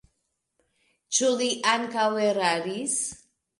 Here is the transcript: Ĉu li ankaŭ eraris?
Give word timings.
Ĉu 1.17 1.29
li 1.43 1.51
ankaŭ 1.75 2.09
eraris? 2.25 2.99